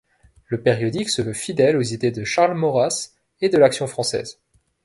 Le 0.47 0.59
périodique 0.59 1.11
se 1.11 1.21
veut 1.21 1.31
fidèle 1.31 1.77
aux 1.77 1.81
idées 1.83 2.09
de 2.09 2.23
Charles 2.23 2.57
Maurras 2.57 3.11
et 3.39 3.49
de 3.49 3.57
l'Action 3.59 3.85
française. 3.85 4.39